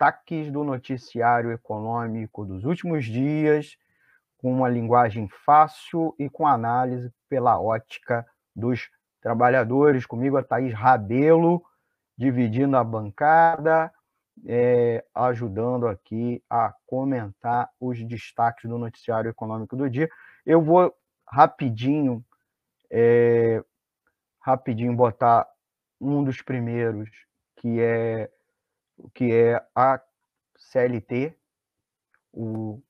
destaques 0.00 0.50
do 0.50 0.64
noticiário 0.64 1.52
econômico 1.52 2.46
dos 2.46 2.64
últimos 2.64 3.04
dias, 3.04 3.76
com 4.38 4.50
uma 4.50 4.66
linguagem 4.66 5.28
fácil 5.44 6.14
e 6.18 6.30
com 6.30 6.46
análise 6.46 7.12
pela 7.28 7.60
ótica 7.60 8.26
dos 8.56 8.88
trabalhadores. 9.20 10.06
Comigo 10.06 10.38
a 10.38 10.42
Thaís 10.42 10.72
Rabelo, 10.72 11.62
dividindo 12.16 12.78
a 12.78 12.82
bancada, 12.82 13.92
é, 14.46 15.04
ajudando 15.14 15.86
aqui 15.86 16.42
a 16.48 16.72
comentar 16.86 17.68
os 17.78 18.02
destaques 18.02 18.70
do 18.70 18.78
noticiário 18.78 19.28
econômico 19.28 19.76
do 19.76 19.90
dia. 19.90 20.08
Eu 20.46 20.62
vou 20.62 20.94
rapidinho, 21.26 22.24
é, 22.90 23.62
rapidinho 24.40 24.96
botar 24.96 25.46
um 26.00 26.24
dos 26.24 26.40
primeiros, 26.40 27.10
que 27.56 27.78
é 27.78 28.30
que 29.14 29.32
é 29.32 29.62
a 29.74 30.00
CLT. 30.56 31.34
O, 32.32 32.80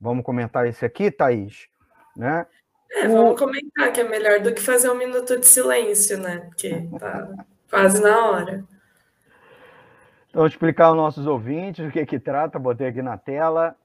vamos 0.00 0.24
comentar 0.24 0.66
esse 0.66 0.84
aqui, 0.84 1.10
Thaís? 1.10 1.68
Né? 2.16 2.46
É, 2.90 3.08
vamos 3.08 3.32
o... 3.32 3.36
comentar 3.36 3.92
que 3.92 4.00
é 4.00 4.04
melhor 4.04 4.40
do 4.40 4.54
que 4.54 4.60
fazer 4.60 4.90
um 4.90 4.96
minuto 4.96 5.38
de 5.38 5.46
silêncio, 5.46 6.18
né? 6.18 6.38
Porque 6.40 6.88
tá 6.98 7.28
quase 7.70 8.02
na 8.02 8.30
hora. 8.30 8.64
Então, 10.30 10.46
explicar 10.46 10.86
aos 10.86 10.96
nossos 10.96 11.26
ouvintes 11.26 11.86
o 11.86 11.90
que, 11.90 12.04
que 12.04 12.18
trata, 12.18 12.58
botei 12.58 12.88
aqui 12.88 13.02
na 13.02 13.16
tela 13.16 13.76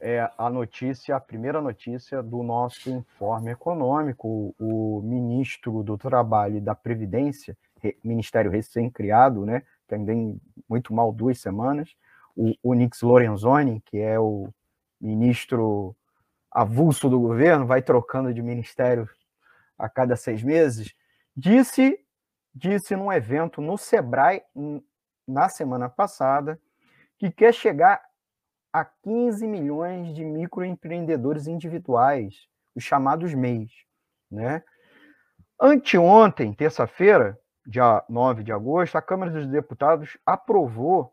é 0.00 0.30
a 0.38 0.48
notícia, 0.48 1.16
a 1.16 1.20
primeira 1.20 1.60
notícia 1.60 2.22
do 2.22 2.42
nosso 2.42 2.88
informe 2.90 3.50
econômico. 3.50 4.54
O 4.58 5.02
ministro 5.02 5.82
do 5.82 5.98
Trabalho 5.98 6.58
e 6.58 6.60
da 6.60 6.74
Previdência, 6.74 7.56
ministério 8.02 8.50
recém-criado, 8.50 9.44
né, 9.44 9.62
tem 9.88 10.40
muito 10.68 10.92
mal 10.92 11.12
duas 11.12 11.40
semanas, 11.40 11.94
o, 12.36 12.54
o 12.62 12.74
Nix 12.74 13.02
Lorenzoni, 13.02 13.82
que 13.86 13.98
é 13.98 14.18
o 14.18 14.48
ministro 15.00 15.96
avulso 16.50 17.08
do 17.08 17.18
governo, 17.20 17.66
vai 17.66 17.82
trocando 17.82 18.32
de 18.32 18.42
ministério 18.42 19.08
a 19.78 19.88
cada 19.88 20.16
seis 20.16 20.42
meses, 20.42 20.94
disse, 21.36 21.98
disse 22.54 22.96
num 22.96 23.12
evento 23.12 23.60
no 23.60 23.78
Sebrae 23.78 24.42
na 25.26 25.48
semana 25.48 25.88
passada 25.88 26.60
que 27.18 27.30
quer 27.30 27.52
chegar 27.52 28.00
a 28.72 28.84
15 28.84 29.46
milhões 29.46 30.14
de 30.14 30.24
microempreendedores 30.24 31.46
individuais, 31.46 32.46
os 32.74 32.84
chamados 32.84 33.34
MEIs. 33.34 33.72
Né? 34.30 34.62
Anteontem, 35.60 36.52
terça-feira, 36.52 37.38
dia 37.68 38.02
9 38.08 38.42
de 38.42 38.50
agosto, 38.50 38.96
a 38.96 39.02
Câmara 39.02 39.30
dos 39.30 39.46
Deputados 39.46 40.16
aprovou, 40.24 41.12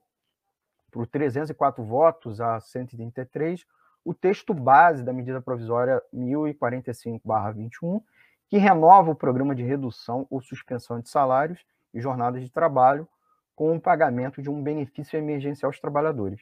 por 0.89 1.05
304 1.05 1.83
votos 1.83 2.39
a 2.39 2.61
133, 2.61 3.65
o 4.05 4.13
texto 4.13 4.53
base 4.53 5.03
da 5.03 5.11
medida 5.11 5.41
provisória 5.41 6.01
1045-21, 6.13 8.01
que 8.47 8.57
renova 8.57 9.11
o 9.11 9.15
programa 9.15 9.53
de 9.53 9.63
redução 9.63 10.25
ou 10.29 10.41
suspensão 10.41 11.01
de 11.01 11.09
salários 11.09 11.65
e 11.93 11.99
jornadas 11.99 12.41
de 12.41 12.49
trabalho 12.49 13.05
com 13.53 13.75
o 13.75 13.81
pagamento 13.81 14.41
de 14.41 14.49
um 14.49 14.63
benefício 14.63 15.17
emergencial 15.17 15.67
aos 15.67 15.79
trabalhadores. 15.81 16.39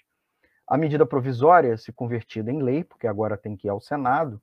A 0.68 0.78
medida 0.78 1.08
provisória, 1.08 1.76
se 1.76 1.92
convertida 1.92 2.52
em 2.52 2.62
lei, 2.62 2.84
porque 2.84 3.08
agora 3.08 3.36
tem 3.36 3.56
que 3.56 3.66
ir 3.68 3.72
ao 3.72 3.82
Senado, 3.82 4.40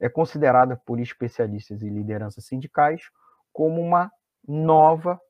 é 0.00 0.08
considerada 0.08 0.76
por 0.76 0.98
especialistas 0.98 1.80
e 1.80 1.88
lideranças 1.88 2.44
sindicais 2.44 3.02
como 3.52 3.80
uma 3.80 4.10
nova, 4.46 5.20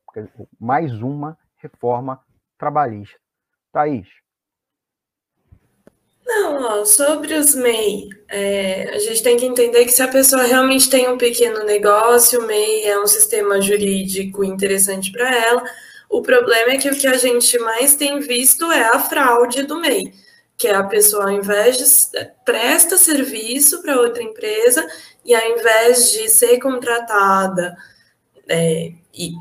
mais 0.58 0.92
uma 1.02 1.36
reforma 1.56 2.20
trabalhista. 2.58 3.16
Thaís. 3.72 4.06
Não, 6.24 6.80
ó, 6.80 6.84
sobre 6.84 7.34
os 7.34 7.54
MEI, 7.54 8.08
é, 8.28 8.90
a 8.94 8.98
gente 8.98 9.22
tem 9.22 9.36
que 9.36 9.44
entender 9.44 9.84
que 9.84 9.90
se 9.90 10.02
a 10.02 10.08
pessoa 10.08 10.44
realmente 10.44 10.88
tem 10.88 11.08
um 11.08 11.18
pequeno 11.18 11.64
negócio, 11.64 12.40
o 12.40 12.46
MEI 12.46 12.86
é 12.86 13.00
um 13.00 13.06
sistema 13.06 13.60
jurídico 13.60 14.44
interessante 14.44 15.10
para 15.10 15.34
ela. 15.34 15.62
O 16.08 16.22
problema 16.22 16.72
é 16.72 16.78
que 16.78 16.88
o 16.88 16.96
que 16.96 17.06
a 17.06 17.16
gente 17.16 17.58
mais 17.58 17.96
tem 17.96 18.20
visto 18.20 18.70
é 18.70 18.84
a 18.94 19.00
fraude 19.00 19.62
do 19.62 19.80
MEI, 19.80 20.12
que 20.56 20.68
é 20.68 20.74
a 20.74 20.84
pessoa, 20.84 21.24
ao 21.24 21.30
invés 21.30 21.76
de 21.76 21.84
presta 22.44 22.96
serviço 22.96 23.82
para 23.82 24.00
outra 24.00 24.22
empresa 24.22 24.86
e 25.24 25.34
ao 25.34 25.58
invés 25.58 26.12
de 26.12 26.28
ser 26.28 26.58
contratada 26.60 27.74
é, 28.48 28.92
e 29.14 29.32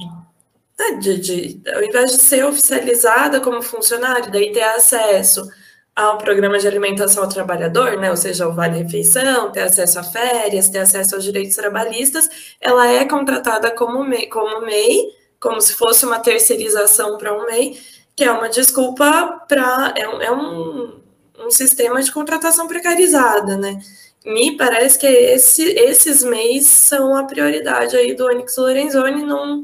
né, 0.80 0.98
de, 1.00 1.20
de, 1.20 1.62
ao 1.74 1.84
invés 1.84 2.12
de 2.12 2.22
ser 2.22 2.46
oficializada 2.46 3.40
como 3.40 3.62
funcionário, 3.62 4.32
daí 4.32 4.52
ter 4.52 4.64
acesso 4.64 5.48
ao 5.96 6.18
programa 6.18 6.58
de 6.58 6.68
alimentação 6.68 7.24
ao 7.24 7.30
trabalhador, 7.30 7.98
né, 7.98 8.10
ou 8.10 8.18
seja, 8.18 8.48
o 8.48 8.54
Vale 8.54 8.84
Refeição, 8.84 9.52
ter 9.52 9.62
acesso 9.62 10.00
a 10.00 10.04
férias, 10.04 10.70
ter 10.70 10.80
acesso 10.80 11.16
aos 11.16 11.24
direitos 11.24 11.56
trabalhistas, 11.56 12.30
ela 12.60 12.88
é 12.88 13.06
contratada 13.06 13.70
como 13.72 14.04
MEI, 14.04 14.28
como, 14.28 14.62
MEI, 14.62 15.10
como 15.40 15.60
se 15.62 15.74
fosse 15.74 16.06
uma 16.06 16.20
terceirização 16.20 17.18
para 17.18 17.34
um 17.34 17.46
MEI, 17.46 17.78
que 18.16 18.24
é 18.24 18.32
uma 18.32 18.50
desculpa 18.50 19.44
para. 19.48 19.94
É, 19.98 20.26
é 20.26 20.32
um, 20.32 21.02
um 21.40 21.52
sistema 21.52 22.02
de 22.02 22.12
contratação 22.12 22.68
precarizada, 22.68 23.58
né? 23.58 23.80
Me 24.26 24.56
parece 24.56 25.00
que 25.00 25.08
esse, 25.08 25.64
esses 25.64 26.24
MEIs 26.24 26.68
são 26.68 27.16
a 27.16 27.24
prioridade 27.24 27.96
aí 27.96 28.14
do 28.16 28.26
Onyx 28.28 28.56
Lorenzoni, 28.58 29.24
não, 29.24 29.64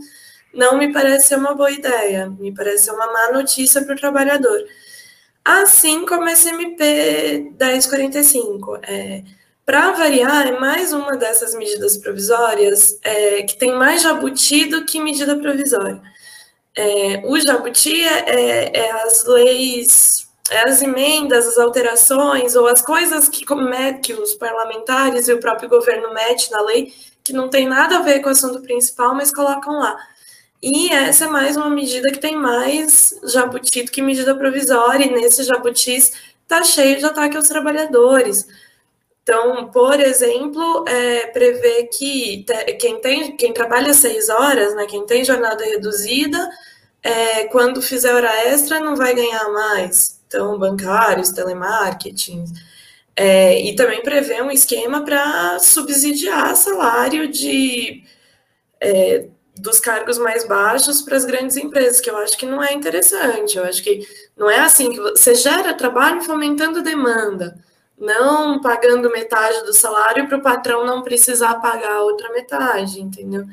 não 0.54 0.78
me 0.78 0.92
parece 0.92 1.28
ser 1.28 1.36
uma 1.36 1.54
boa 1.54 1.72
ideia, 1.72 2.30
me 2.30 2.54
parece 2.54 2.86
ser 2.86 2.92
uma 2.92 3.12
má 3.12 3.32
notícia 3.32 3.84
para 3.84 3.94
o 3.94 3.98
trabalhador. 4.00 4.66
Assim 5.46 6.06
como 6.06 6.28
esse 6.28 6.50
MP 6.50 7.54
1045. 7.60 8.80
É, 8.84 9.24
para 9.66 9.92
variar, 9.92 10.48
é 10.48 10.60
mais 10.60 10.92
uma 10.94 11.16
dessas 11.16 11.54
medidas 11.54 11.98
provisórias 11.98 13.00
é, 13.04 13.44
que 13.44 13.58
tem 13.58 13.74
mais 13.74 14.02
jabuti 14.02 14.66
do 14.66 14.86
que 14.86 15.00
medida 15.00 15.38
provisória. 15.38 16.02
É, 16.76 17.22
o 17.26 17.40
jabuti 17.40 18.04
é, 18.04 18.30
é, 18.30 18.78
é 18.78 18.92
as 19.04 19.26
leis 19.26 20.27
as 20.52 20.82
emendas, 20.82 21.48
as 21.48 21.58
alterações 21.58 22.56
ou 22.56 22.68
as 22.68 22.82
coisas 22.82 23.28
que, 23.28 23.46
que 24.02 24.14
os 24.14 24.34
parlamentares 24.36 25.28
e 25.28 25.34
o 25.34 25.40
próprio 25.40 25.70
governo 25.70 26.14
mete 26.14 26.50
na 26.52 26.62
lei, 26.62 26.94
que 27.24 27.34
não 27.34 27.50
tem 27.50 27.68
nada 27.68 27.98
a 27.98 28.02
ver 28.02 28.22
com 28.22 28.30
o 28.30 28.32
assunto 28.32 28.62
principal, 28.62 29.14
mas 29.14 29.34
colocam 29.34 29.80
lá. 29.80 29.98
E 30.62 30.92
essa 30.92 31.26
é 31.26 31.28
mais 31.28 31.56
uma 31.56 31.70
medida 31.70 32.12
que 32.12 32.20
tem 32.20 32.36
mais 32.36 33.14
jabuti 33.24 33.84
do 33.84 33.92
que 33.92 34.02
medida 34.02 34.36
provisória, 34.36 35.06
e 35.06 35.12
nesse 35.12 35.44
jabutis 35.44 36.14
está 36.44 36.64
cheio 36.64 36.98
de 36.98 37.06
ataque 37.06 37.38
aos 37.38 37.48
trabalhadores. 37.48 38.48
Então, 39.22 39.68
por 39.68 40.00
exemplo, 40.00 40.86
é, 40.88 41.28
prevê 41.28 41.84
que 41.84 42.46
quem, 42.80 43.00
tem, 43.02 43.36
quem 43.36 43.54
trabalha 43.54 43.94
seis 43.94 44.30
horas, 44.30 44.74
né, 44.74 44.86
quem 44.88 45.06
tem 45.06 45.26
jornada 45.26 45.66
reduzida, 45.66 46.50
é, 47.04 47.44
quando 47.46 47.82
fizer 47.82 48.14
hora 48.14 48.34
extra 48.48 48.80
não 48.80 48.96
vai 48.96 49.14
ganhar 49.14 49.50
mais 49.50 50.17
então 50.28 50.60
bancários, 50.60 51.30
telemarketing, 51.30 52.46
é, 53.16 53.60
e 53.62 53.76
também 53.76 54.04
prevê 54.04 54.42
um 54.42 54.52
esquema 54.52 55.04
para 55.04 55.58
subsidiar 55.60 56.56
salário 56.56 57.28
de 57.28 58.04
é, 58.80 59.28
dos 59.60 59.80
cargos 59.80 60.18
mais 60.18 60.48
baixos 60.48 61.02
para 61.02 61.18
as 61.18 61.26
grandes 61.26 61.58
empresas, 61.58 62.00
que 62.00 62.10
eu 62.10 62.18
acho 62.18 62.38
que 62.38 62.46
não 62.46 62.64
é 62.64 62.74
interessante. 62.74 63.58
Eu 63.58 63.66
acho 63.66 63.84
que 63.84 64.08
não 64.36 64.50
é 64.50 64.60
assim 64.60 64.92
que 64.92 65.00
você 65.00 65.34
gera 65.34 65.74
trabalho 65.74 66.22
fomentando 66.22 66.84
demanda, 66.84 67.58
não 67.98 68.62
pagando 68.62 69.10
metade 69.10 69.64
do 69.66 69.74
salário 69.74 70.28
para 70.28 70.38
o 70.38 70.42
patrão 70.42 70.86
não 70.86 71.02
precisar 71.02 71.56
pagar 71.56 71.94
a 71.94 72.04
outra 72.04 72.32
metade, 72.32 73.02
entendeu? 73.02 73.46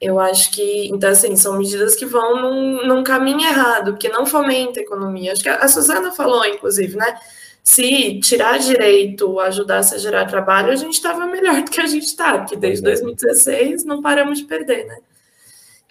Eu 0.00 0.18
acho 0.18 0.50
que, 0.52 0.88
então, 0.88 1.10
assim, 1.10 1.36
são 1.36 1.58
medidas 1.58 1.94
que 1.94 2.06
vão 2.06 2.40
num, 2.40 2.86
num 2.86 3.04
caminho 3.04 3.42
errado, 3.42 3.96
que 3.96 4.08
não 4.08 4.24
fomenta 4.24 4.80
a 4.80 4.82
economia. 4.82 5.32
Acho 5.32 5.42
que 5.42 5.48
a, 5.48 5.56
a 5.56 5.68
Suzana 5.68 6.10
falou, 6.12 6.44
inclusive, 6.46 6.96
né? 6.96 7.18
Se 7.62 8.18
tirar 8.20 8.58
direito 8.58 9.38
ajudasse 9.38 9.94
a 9.94 9.98
gerar 9.98 10.24
trabalho, 10.24 10.72
a 10.72 10.76
gente 10.76 10.94
estava 10.94 11.26
melhor 11.26 11.62
do 11.62 11.70
que 11.70 11.80
a 11.80 11.86
gente 11.86 12.06
está, 12.06 12.38
porque 12.38 12.56
desde 12.56 12.82
2016 12.82 13.84
não 13.84 14.00
paramos 14.00 14.38
de 14.38 14.46
perder, 14.46 14.86
né? 14.86 14.98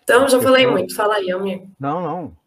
Então, 0.04 0.28
já 0.28 0.42
falei 0.42 0.66
muito. 0.66 0.96
Fala 0.96 1.16
aí, 1.16 1.30
Almir. 1.30 1.68
Não, 1.80 2.02
não. 2.02 2.40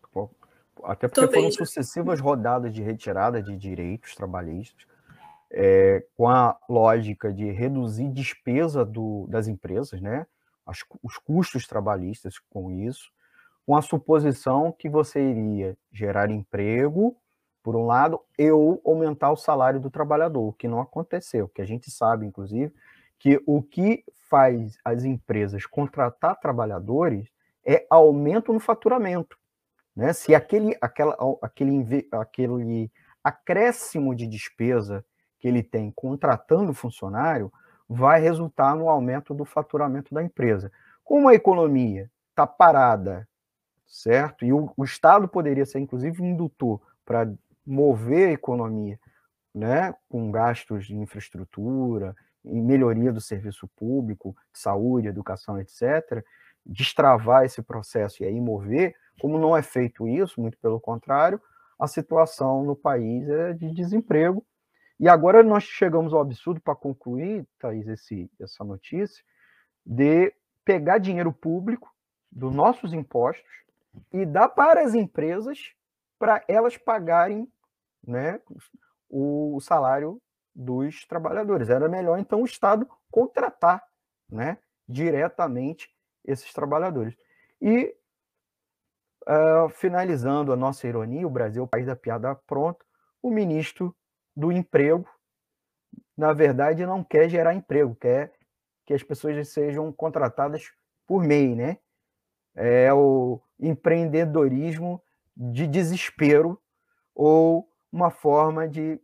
Até 0.85 1.09
porque 1.09 1.33
foram 1.33 1.51
sucessivas 1.51 2.21
rodadas 2.21 2.73
de 2.73 2.83
retirada 2.83 3.43
de 3.43 3.57
direitos 3.57 4.15
trabalhistas, 4.15 4.85
é, 5.51 6.05
com 6.17 6.29
a 6.29 6.57
lógica 6.69 7.33
de 7.33 7.51
reduzir 7.51 8.09
despesa 8.11 8.85
do, 8.85 9.27
das 9.29 9.47
empresas, 9.47 10.01
né? 10.01 10.27
As, 10.67 10.79
os 11.03 11.19
custos 11.19 11.67
trabalhistas 11.67 12.39
com 12.51 12.71
isso, 12.71 13.11
com 13.67 13.77
a 13.77 13.83
suposição 13.83 14.73
que 14.73 14.89
você 14.89 15.21
iria 15.21 15.77
gerar 15.93 16.31
emprego, 16.31 17.17
por 17.63 17.77
um 17.77 17.87
lado, 17.87 18.21
e 18.37 18.51
ou 18.51 18.83
aumentar 18.85 19.31
o 19.31 19.37
salário 19.37 19.79
do 19.79 19.91
trabalhador, 19.91 20.49
o 20.49 20.53
que 20.53 20.67
não 20.67 20.81
aconteceu, 20.81 21.49
que 21.49 21.63
a 21.63 21.65
gente 21.65 21.91
sabe, 21.91 22.27
inclusive, 22.27 22.75
que 23.19 23.41
o 23.47 23.63
que 23.63 24.05
faz 24.29 24.77
as 24.85 25.05
empresas 25.05 25.65
contratar 25.65 26.41
trabalhadores 26.41 27.29
é 27.65 27.87
aumento 27.89 28.53
no 28.53 28.59
faturamento. 28.59 29.39
né? 29.95 30.13
Se 30.13 30.35
aquele, 30.35 30.77
aquela, 30.81 31.17
aquele, 31.41 32.09
aquele 32.11 32.91
acréscimo 33.23 34.13
de 34.15 34.27
despesa 34.27 35.05
que 35.39 35.47
ele 35.47 35.63
tem 35.63 35.93
contratando 35.95 36.75
funcionário 36.75 37.53
vai 37.93 38.21
resultar 38.21 38.75
no 38.75 38.89
aumento 38.89 39.35
do 39.35 39.45
faturamento 39.45 40.15
da 40.15 40.23
empresa. 40.23 40.73
Como 41.05 41.29
a 41.29 41.35
economia 41.35 42.11
está 42.31 42.47
parada, 42.47 43.29
certo? 43.87 44.45
E 44.45 44.53
o, 44.53 44.73
o, 44.77 44.85
Estado 44.85 45.29
poderia 45.29 45.67
ser, 45.67 45.79
inclusive, 45.79 46.25
indutor 46.25 46.81
para 47.05 47.31
mover 47.67 48.29
a 48.29 48.33
economia, 48.33 48.99
né? 49.55 49.95
Com 50.09 50.31
gastos 50.31 50.87
de 50.87 50.97
infraestrutura, 50.97 52.17
em 52.45 52.63
melhoria 52.63 53.13
do 53.13 53.21
serviço 53.21 53.69
público, 53.77 54.35
saúde, 54.53 55.09
educação, 55.09 55.61
etc., 55.61 56.25
destravar 56.65 57.45
esse 57.45 57.61
processo 57.61 58.23
e 58.23 58.27
aí 58.27 58.41
mover, 58.41 58.95
como 59.21 59.39
não 59.39 59.57
é 59.57 59.63
feito 59.63 60.09
isso, 60.09 60.41
muito 60.41 60.57
pelo 60.59 60.81
contrário, 60.81 61.41
a 61.79 61.87
situação 61.87 62.65
no 62.65 62.77
país 62.77 63.29
é 63.29 63.53
de 63.53 63.71
desemprego. 63.73 64.45
E 65.03 65.09
agora 65.09 65.43
nós 65.43 65.65
chegamos 65.65 66.15
ao 66.15 66.21
absurdo, 66.21 66.61
para 66.61 66.77
concluir, 66.77 67.45
Thaís, 67.59 67.89
esse, 67.89 68.31
essa 68.41 68.63
notícia, 68.63 69.25
de 69.85 70.33
pegar 70.65 70.99
dinheiro 70.99 71.33
público 71.33 71.93
dos 72.31 72.55
nossos 72.55 72.93
impostos 72.93 73.51
e 74.13 74.25
dar 74.25 74.49
para 74.51 74.81
as 74.81 74.95
empresas 74.95 75.75
para 76.21 76.45
elas 76.47 76.77
pagarem 76.77 77.53
né, 78.07 78.41
o 79.11 79.59
salário 79.61 80.23
dos 80.55 81.05
trabalhadores. 81.05 81.69
Era 81.69 81.89
melhor, 81.89 82.21
então, 82.21 82.41
o 82.41 82.45
Estado 82.45 82.89
contratar 83.11 83.83
né, 84.31 84.57
diretamente 84.89 85.93
esses 86.25 86.53
trabalhadores. 86.53 87.17
E, 87.61 87.93
uh, 89.23 89.69
finalizando 89.69 90.53
a 90.53 90.57
nossa 90.57 90.87
ironia, 90.87 91.27
o 91.27 91.31
Brasil, 91.31 91.65
o 91.65 91.69
país 91.69 91.87
da 91.87 91.97
piada 91.97 92.37
pronta, 92.37 92.87
o 93.21 93.33
ministro 93.33 93.93
do 94.37 94.51
emprego, 94.51 95.09
na 96.17 96.33
verdade, 96.33 96.87
não 96.87 97.03
quer 97.03 97.29
gerar 97.29 97.55
emprego, 97.55 97.95
quer 97.95 98.33
que 98.85 98.95
as 98.95 99.03
pessoas 99.03 99.49
sejam 99.49 99.93
contratadas 99.93 100.71
por 101.07 101.23
MEI, 101.23 101.55
né? 101.55 101.79
É 102.55 102.93
o 102.93 103.41
empreendedorismo 103.59 105.03
de 105.37 105.67
desespero 105.67 106.61
ou 107.15 107.69
uma 107.91 108.11
forma 108.11 108.69
de 108.69 109.01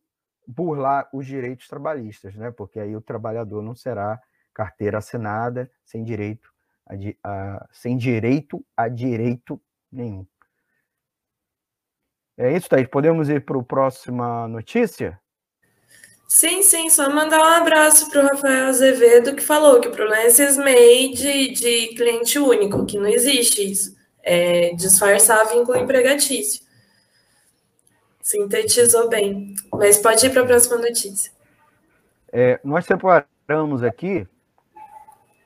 burlar 0.47 1.09
os 1.13 1.27
direitos 1.27 1.69
trabalhistas, 1.69 2.35
né? 2.35 2.51
Porque 2.51 2.81
aí 2.81 2.97
o 2.97 3.01
trabalhador 3.01 3.63
não 3.63 3.75
será 3.75 4.21
carteira 4.53 4.99
assinada, 4.99 5.71
sem 5.85 6.03
direito 6.03 6.53
a, 6.87 6.95
a, 7.23 7.69
sem 7.71 7.97
direito 7.97 8.65
a 8.77 8.89
direito 8.89 9.61
nenhum. 9.91 10.27
É 12.39 12.57
isso, 12.57 12.69
Thaís. 12.69 12.87
Podemos 12.87 13.29
ir 13.29 13.45
para 13.45 13.59
a 13.59 13.63
próxima 13.65 14.47
notícia? 14.47 15.19
Sim, 16.29 16.63
sim, 16.63 16.89
só 16.89 17.11
mandar 17.11 17.41
um 17.41 17.63
abraço 17.63 18.09
para 18.11 18.23
o 18.23 18.27
Rafael 18.29 18.69
Azevedo, 18.69 19.35
que 19.35 19.43
falou 19.43 19.81
que 19.81 19.89
o 19.89 19.91
problema 19.91 20.23
é 20.23 20.27
esses 20.27 20.57
de, 20.57 21.53
de 21.53 21.89
cliente 21.97 22.39
único, 22.39 22.87
que 22.87 22.97
não 22.97 23.09
existe 23.09 23.69
isso. 23.69 23.97
É 24.23 24.73
disfarçar 24.75 25.49
vínculo 25.49 25.79
empregatício. 25.79 26.65
Sintetizou 28.21 29.09
bem. 29.09 29.55
Mas 29.73 29.99
pode 29.99 30.25
ir 30.25 30.31
para 30.31 30.43
a 30.43 30.47
próxima 30.47 30.77
notícia. 30.77 31.33
É, 32.31 32.61
nós 32.63 32.85
separamos 32.85 33.83
aqui 33.83 34.29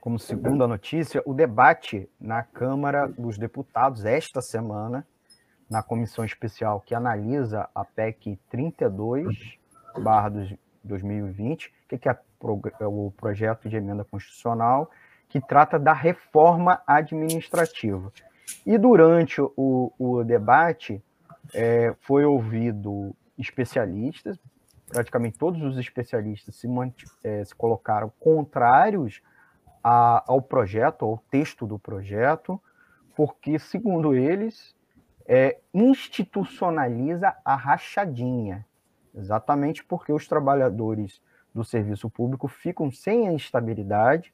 como 0.03 0.19
segunda 0.19 0.67
notícia, 0.67 1.23
o 1.25 1.33
debate 1.33 2.11
na 2.21 2.43
Câmara 2.43 3.07
dos 3.07 3.39
Deputados 3.39 4.05
esta 4.05 4.43
semana, 4.43 5.07
na 5.73 5.83
comissão 5.83 6.23
especial 6.23 6.83
que 6.83 6.95
analisa 6.95 7.67
a 7.75 7.83
PEC 7.83 8.39
32, 8.51 9.59
barra 10.03 10.31
2020, 10.85 11.73
que 11.89 12.09
é 12.09 12.87
o 12.87 13.11
projeto 13.17 13.71
de 13.71 13.77
emenda 13.77 14.05
constitucional, 14.05 14.91
que 15.31 15.41
trata 15.41 15.79
da 15.79 15.95
reforma 15.95 16.83
administrativa. 16.87 18.13
E 18.67 18.77
durante 18.77 19.41
o, 19.41 19.91
o 19.99 20.23
debate, 20.23 21.03
é, 21.55 21.95
foi 22.03 22.27
ouvido 22.27 23.17
especialistas, 23.39 24.39
praticamente 24.91 25.39
todos 25.39 25.63
os 25.63 25.79
especialistas 25.79 26.55
se, 26.55 26.69
é, 27.25 27.43
se 27.47 27.55
colocaram 27.55 28.13
contrários 28.21 29.23
a, 29.83 30.23
ao 30.31 30.43
projeto, 30.43 31.07
ao 31.07 31.17
texto 31.31 31.67
do 31.67 31.79
projeto, 31.79 32.61
porque, 33.17 33.59
segundo 33.59 34.15
eles, 34.15 34.75
é, 35.27 35.59
institucionaliza 35.73 37.35
a 37.45 37.55
rachadinha, 37.55 38.67
exatamente 39.15 39.85
porque 39.85 40.13
os 40.13 40.27
trabalhadores 40.27 41.21
do 41.55 41.65
serviço 41.65 42.09
público 42.09 42.49
ficam 42.49 42.91
sem 42.91 43.29
a 43.29 43.35
estabilidade, 43.35 44.33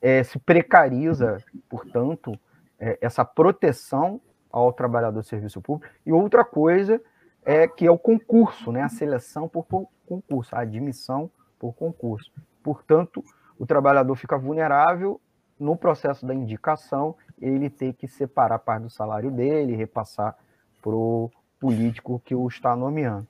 é, 0.00 0.22
se 0.24 0.38
precariza, 0.38 1.38
portanto, 1.68 2.38
é, 2.78 2.98
essa 3.00 3.24
proteção 3.24 4.20
ao 4.50 4.72
trabalhador 4.72 5.20
do 5.20 5.26
serviço 5.26 5.62
público. 5.62 5.92
E 6.04 6.12
outra 6.12 6.44
coisa 6.44 7.00
é 7.44 7.66
que 7.66 7.86
é 7.86 7.90
o 7.90 7.98
concurso, 7.98 8.72
né, 8.72 8.82
a 8.82 8.88
seleção 8.88 9.48
por 9.48 9.64
concurso, 10.06 10.54
a 10.54 10.60
admissão 10.60 11.30
por 11.58 11.72
concurso. 11.72 12.32
Portanto, 12.62 13.24
o 13.58 13.64
trabalhador 13.64 14.16
fica 14.16 14.36
vulnerável 14.36 15.20
no 15.62 15.76
processo 15.76 16.26
da 16.26 16.34
indicação, 16.34 17.14
ele 17.40 17.70
tem 17.70 17.92
que 17.92 18.08
separar 18.08 18.58
parte 18.58 18.82
do 18.82 18.90
salário 18.90 19.30
dele, 19.30 19.76
repassar 19.76 20.36
para 20.82 20.94
o 20.94 21.30
político 21.60 22.20
que 22.24 22.34
o 22.34 22.48
está 22.48 22.74
nomeando. 22.74 23.26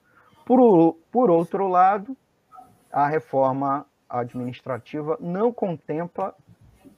Por, 0.47 0.95
por 1.13 1.31
outro 1.31 1.69
lado, 1.69 2.17
a 2.91 3.07
reforma 3.07 3.87
administrativa 4.09 5.17
não 5.21 5.53
contempla 5.53 6.35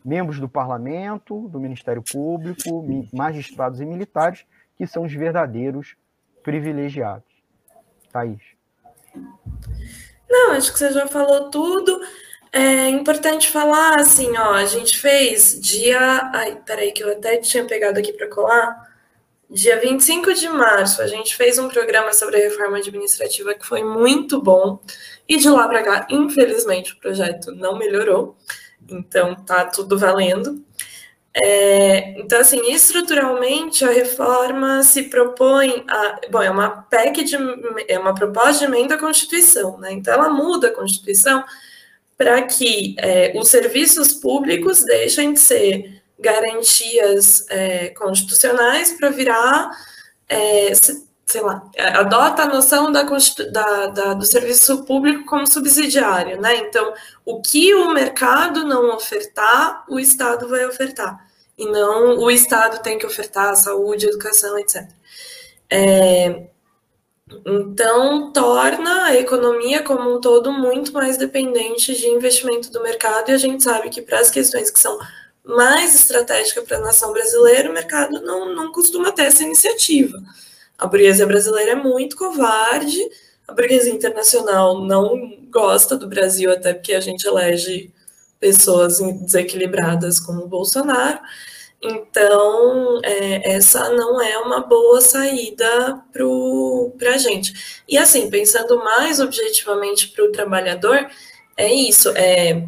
membros 0.04 0.38
do 0.38 0.48
parlamento, 0.48 1.48
do 1.48 1.58
Ministério 1.58 2.02
Público, 2.02 2.84
magistrados 3.12 3.80
e 3.80 3.84
militares, 3.84 4.44
que 4.76 4.86
são 4.86 5.04
os 5.04 5.12
verdadeiros 5.12 5.96
privilegiados. 6.42 7.32
Thaís. 8.12 8.42
Não, 10.28 10.52
acho 10.52 10.72
que 10.72 10.78
você 10.78 10.92
já 10.92 11.06
falou 11.08 11.50
tudo. 11.50 12.00
É 12.56 12.88
importante 12.88 13.50
falar 13.50 13.98
assim, 13.98 14.30
ó, 14.38 14.52
a 14.52 14.64
gente 14.64 14.96
fez 14.96 15.60
dia. 15.60 15.98
Ai, 16.32 16.62
peraí, 16.64 16.92
que 16.92 17.02
eu 17.02 17.10
até 17.10 17.36
tinha 17.38 17.64
pegado 17.64 17.98
aqui 17.98 18.12
para 18.12 18.28
colar. 18.28 18.94
Dia 19.50 19.80
25 19.80 20.32
de 20.34 20.48
março, 20.48 21.02
a 21.02 21.08
gente 21.08 21.34
fez 21.34 21.58
um 21.58 21.68
programa 21.68 22.12
sobre 22.12 22.36
a 22.36 22.44
reforma 22.44 22.78
administrativa 22.78 23.54
que 23.54 23.66
foi 23.66 23.82
muito 23.82 24.40
bom. 24.40 24.78
E 25.28 25.36
de 25.36 25.48
lá 25.48 25.66
para 25.66 25.82
cá, 25.82 26.06
infelizmente, 26.08 26.92
o 26.92 27.00
projeto 27.00 27.50
não 27.50 27.76
melhorou. 27.76 28.36
Então, 28.88 29.34
tá 29.34 29.64
tudo 29.64 29.98
valendo. 29.98 30.64
É, 31.34 32.20
então, 32.20 32.38
assim, 32.38 32.70
estruturalmente, 32.72 33.84
a 33.84 33.90
reforma 33.90 34.84
se 34.84 35.04
propõe 35.04 35.84
a. 35.88 36.20
Bom, 36.30 36.40
é 36.40 36.50
uma 36.50 36.70
PEC 36.82 37.24
de. 37.24 37.36
É 37.88 37.98
uma 37.98 38.14
proposta 38.14 38.60
de 38.60 38.64
emenda 38.66 38.94
à 38.94 38.98
Constituição, 38.98 39.76
né? 39.78 39.92
Então, 39.92 40.14
ela 40.14 40.28
muda 40.28 40.68
a 40.68 40.74
Constituição 40.74 41.44
para 42.24 42.40
que 42.40 42.96
é, 42.96 43.34
os 43.36 43.50
serviços 43.50 44.14
públicos 44.14 44.82
deixem 44.82 45.34
de 45.34 45.40
ser 45.40 46.02
garantias 46.18 47.44
é, 47.50 47.90
constitucionais 47.90 48.92
para 48.92 49.10
virar, 49.10 49.70
é, 50.26 50.72
sei 51.26 51.42
lá, 51.42 51.70
adota 51.76 52.44
a 52.44 52.46
noção 52.46 52.90
da, 52.90 53.02
da, 53.02 53.86
da, 53.88 54.14
do 54.14 54.24
serviço 54.24 54.86
público 54.86 55.26
como 55.26 55.46
subsidiário, 55.46 56.40
né? 56.40 56.56
Então, 56.56 56.94
o 57.26 57.42
que 57.42 57.74
o 57.74 57.92
mercado 57.92 58.64
não 58.64 58.96
ofertar, 58.96 59.84
o 59.86 60.00
Estado 60.00 60.48
vai 60.48 60.64
ofertar, 60.64 61.28
e 61.58 61.66
não 61.66 62.20
o 62.20 62.30
Estado 62.30 62.82
tem 62.82 62.96
que 62.96 63.04
ofertar 63.04 63.54
saúde, 63.54 64.06
educação, 64.06 64.58
etc. 64.58 64.88
É, 65.68 66.44
então, 67.46 68.32
torna 68.32 69.04
a 69.04 69.16
economia 69.16 69.82
como 69.82 70.14
um 70.14 70.20
todo 70.20 70.52
muito 70.52 70.92
mais 70.92 71.16
dependente 71.16 71.96
de 71.96 72.06
investimento 72.08 72.70
do 72.70 72.82
mercado, 72.82 73.30
e 73.30 73.32
a 73.32 73.38
gente 73.38 73.64
sabe 73.64 73.88
que 73.88 74.02
para 74.02 74.20
as 74.20 74.30
questões 74.30 74.70
que 74.70 74.78
são 74.78 74.98
mais 75.42 75.94
estratégicas 75.94 76.64
para 76.64 76.78
a 76.78 76.80
nação 76.80 77.12
brasileira, 77.12 77.70
o 77.70 77.74
mercado 77.74 78.20
não, 78.22 78.54
não 78.54 78.72
costuma 78.72 79.10
ter 79.10 79.24
essa 79.24 79.42
iniciativa. 79.42 80.18
A 80.78 80.86
burguesia 80.86 81.26
brasileira 81.26 81.72
é 81.72 81.74
muito 81.74 82.16
covarde, 82.16 83.00
a 83.48 83.52
burguesia 83.52 83.92
internacional 83.92 84.84
não 84.84 85.38
gosta 85.50 85.96
do 85.96 86.06
Brasil, 86.06 86.52
até 86.52 86.74
porque 86.74 86.94
a 86.94 87.00
gente 87.00 87.24
elege 87.26 87.90
pessoas 88.38 88.98
desequilibradas 88.98 90.20
como 90.20 90.42
o 90.42 90.48
Bolsonaro. 90.48 91.20
Então, 91.82 93.00
é, 93.02 93.56
essa 93.56 93.90
não 93.90 94.20
é 94.20 94.38
uma 94.38 94.60
boa 94.60 95.00
saída 95.00 96.02
para 96.12 97.14
a 97.14 97.18
gente. 97.18 97.82
E 97.86 97.98
assim, 97.98 98.30
pensando 98.30 98.78
mais 98.78 99.20
objetivamente 99.20 100.08
para 100.08 100.24
o 100.24 100.32
trabalhador, 100.32 101.06
é 101.56 101.72
isso, 101.72 102.10
é 102.16 102.66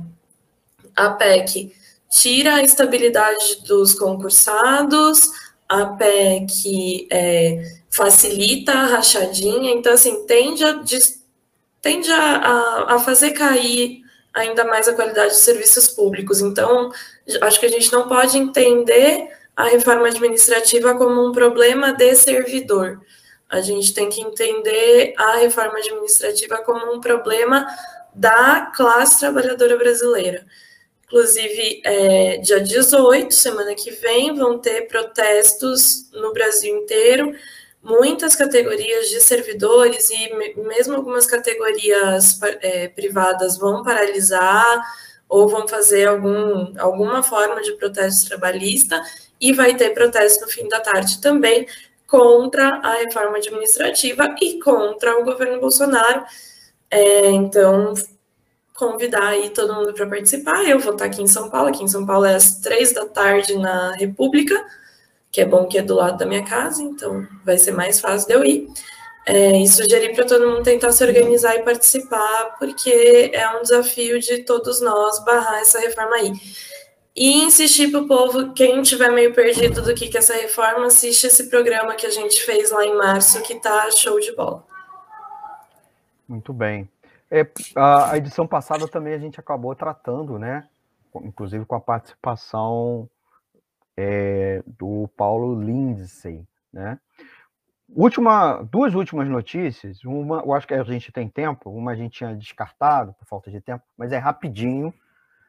a 0.95 1.11
PEC 1.11 1.75
tira 2.11 2.57
a 2.57 2.63
estabilidade 2.63 3.63
dos 3.67 3.95
concursados, 3.95 5.31
a 5.69 5.87
PEC 5.87 7.09
é, 7.11 7.63
facilita 7.91 8.73
a 8.73 8.87
rachadinha, 8.87 9.73
então, 9.73 9.93
assim, 9.93 10.25
tende 10.27 10.65
a, 10.65 10.83
tende 11.83 12.11
a, 12.11 12.37
a, 12.37 12.95
a 12.95 12.99
fazer 12.99 13.33
cair 13.33 14.06
ainda 14.37 14.65
mais 14.65 14.87
a 14.87 14.93
qualidade 14.93 15.33
de 15.33 15.41
serviços 15.41 15.89
públicos. 15.89 16.41
Então, 16.43 16.93
acho 17.41 17.59
que 17.59 17.67
a 17.67 17.71
gente 17.71 17.91
não 17.91 18.07
pode 18.07 18.37
entender 18.37 19.31
a 19.57 19.65
reforma 19.65 20.07
administrativa 20.07 20.95
como 20.95 21.27
um 21.27 21.33
problema 21.33 21.93
de 21.93 22.15
servidor. 22.15 23.01
A 23.49 23.63
gente 23.63 23.95
tem 23.95 24.11
que 24.11 24.21
entender 24.21 25.15
a 25.17 25.37
reforma 25.37 25.79
administrativa 25.79 26.59
como 26.59 26.95
um 26.95 27.01
problema 27.01 27.67
da 28.15 28.73
classe 28.77 29.21
trabalhadora 29.21 29.79
brasileira. 29.79 30.45
Inclusive, 31.07 31.81
é, 31.85 32.37
dia 32.39 32.61
18, 32.61 33.33
semana 33.33 33.75
que 33.75 33.93
vem, 33.93 34.35
vão 34.35 34.59
ter 34.59 34.83
protestos 34.89 36.11
no 36.13 36.33
Brasil 36.33 36.77
inteiro. 36.77 37.33
Muitas 37.87 38.35
categorias 38.35 39.09
de 39.09 39.21
servidores 39.21 40.11
e 40.11 40.35
mesmo 40.57 40.97
algumas 40.97 41.25
categorias 41.25 42.37
é, 42.61 42.89
privadas 42.89 43.57
vão 43.57 43.85
paralisar 43.85 44.85
ou 45.29 45.49
vão 45.49 45.69
fazer 45.69 46.09
algum, 46.09 46.75
alguma 46.81 47.23
forma 47.23 47.63
de 47.63 47.73
protesto 47.75 48.29
trabalhista, 48.29 49.01
e 49.41 49.53
vai 49.53 49.77
ter 49.77 49.91
protesto 49.91 50.45
no 50.45 50.51
fim 50.51 50.69
da 50.69 50.81
tarde 50.81 51.21
também 51.21 51.67
contra 52.07 52.77
a 52.77 52.95
reforma 52.95 53.37
administrativa 53.37 54.35
e 54.41 54.59
contra 54.61 55.19
o 55.21 55.25
governo 55.25 55.61
Bolsonaro. 55.61 56.25
É, 56.91 57.31
então, 57.31 57.95
convidar 58.75 59.29
aí 59.29 59.51
todo 59.51 59.75
mundo 59.75 59.93
para 59.93 60.07
participar. 60.07 60.65
Eu 60.65 60.79
vou 60.79 60.93
estar 60.93 61.07
aqui 61.07 61.23
em 61.23 61.27
São 61.27 61.51
Paulo. 61.51 61.69
Aqui 61.69 61.85
em 61.85 61.89
São 61.89 62.05
Paulo 62.05 62.25
é 62.25 62.35
às 62.35 62.57
três 62.57 62.93
da 62.93 63.07
tarde 63.07 63.57
na 63.57 63.93
República, 63.93 64.65
que 65.37 65.43
é 65.43 65.45
bom 65.45 65.67
que 65.67 65.77
é 65.77 65.83
do 65.83 65.95
lado 65.95 66.17
da 66.17 66.25
minha 66.25 66.43
casa, 66.43 66.83
então 66.83 67.29
vai 67.45 67.59
ser 67.59 67.73
mais 67.73 68.01
fácil 68.01 68.27
de 68.27 68.33
eu 68.33 68.43
ir. 68.43 68.71
É, 69.27 69.61
e 69.61 69.69
sugerir 69.69 70.15
para 70.15 70.25
todo 70.25 70.49
mundo 70.49 70.63
tentar 70.63 70.93
se 70.93 71.05
organizar 71.05 71.55
e 71.57 71.63
participar, 71.63 72.57
porque 72.59 73.31
é 73.35 73.47
um 73.51 73.61
desafio 73.61 74.19
de 74.19 74.45
todos 74.45 74.81
nós 74.81 75.23
barrar 75.27 75.61
essa 75.61 75.79
reforma 75.79 76.17
aí. 76.17 76.33
E 77.15 77.45
insistir 77.45 77.91
para 77.91 78.01
o 78.01 78.09
povo, 78.09 78.55
quem 78.55 78.81
tiver 78.81 79.13
meio 79.13 79.35
perdido 79.35 79.83
do 79.83 79.95
que, 79.95 80.09
que 80.09 80.17
é 80.17 80.21
essa 80.21 80.33
reforma, 80.33 80.87
assiste 80.87 81.27
esse 81.27 81.51
programa 81.51 81.95
que 81.97 82.07
a 82.07 82.11
gente 82.11 82.43
fez 82.43 82.71
lá 82.71 82.87
em 82.87 82.97
março, 82.97 83.43
que 83.43 83.57
tá 83.57 83.91
show 83.91 84.19
de 84.19 84.35
bola. 84.35 84.65
Muito 86.27 86.51
bem. 86.51 86.89
É, 87.31 87.47
a 87.77 88.17
edição 88.17 88.47
passada 88.47 88.89
também 88.89 89.13
a 89.13 89.19
gente 89.19 89.39
acabou 89.39 89.75
tratando, 89.75 90.39
né? 90.39 90.67
Inclusive 91.15 91.67
com 91.67 91.75
a 91.75 91.81
participação 91.81 93.07
é, 93.97 94.63
do 94.67 95.09
Paulo 95.17 95.61
Lindsay, 95.61 96.47
né? 96.73 96.99
Última, 97.89 98.63
duas 98.65 98.95
últimas 98.95 99.29
notícias. 99.29 100.05
Uma, 100.05 100.41
eu 100.41 100.53
acho 100.53 100.67
que 100.67 100.75
a 100.75 100.83
gente 100.83 101.13
tem 101.13 101.29
tempo. 101.29 101.71
Uma 101.71 101.93
a 101.93 101.95
gente 101.95 102.19
tinha 102.19 102.35
descartado 102.35 103.13
por 103.15 103.27
falta 103.27 103.51
de 103.51 103.61
tempo, 103.61 103.85
mas 103.97 104.13
é 104.13 104.19
rapidinho, 104.19 104.93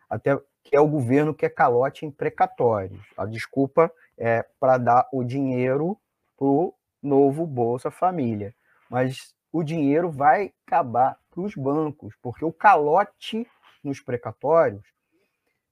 até 0.09 0.39
que 0.63 0.75
é 0.75 0.79
o 0.79 0.87
governo 0.87 1.33
que 1.33 1.45
é 1.45 1.49
calote 1.49 2.05
em 2.05 2.11
precatórios. 2.11 3.01
A 3.17 3.25
desculpa 3.25 3.91
é 4.17 4.45
para 4.59 4.77
dar 4.77 5.07
o 5.11 5.23
dinheiro 5.23 5.97
para 6.37 6.47
o 6.47 6.73
novo 7.01 7.45
Bolsa 7.45 7.89
Família, 7.89 8.53
mas 8.89 9.33
o 9.51 9.63
dinheiro 9.63 10.11
vai 10.11 10.53
acabar 10.65 11.17
para 11.31 11.41
os 11.41 11.55
bancos, 11.55 12.13
porque 12.21 12.45
o 12.45 12.53
calote 12.53 13.47
nos 13.83 13.99
precatórios 13.99 14.85